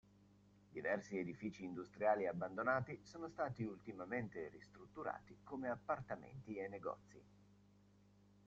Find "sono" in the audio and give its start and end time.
3.03-3.27